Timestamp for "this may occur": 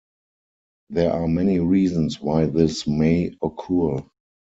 2.47-4.03